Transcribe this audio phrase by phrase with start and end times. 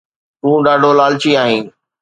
[0.39, 1.65] تون ڏاڍو لالچي آهين